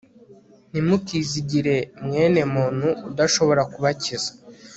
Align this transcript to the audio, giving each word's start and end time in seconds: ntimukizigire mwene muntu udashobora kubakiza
ntimukizigire 0.71 1.75
mwene 2.05 2.41
muntu 2.53 2.87
udashobora 3.09 3.61
kubakiza 3.73 4.31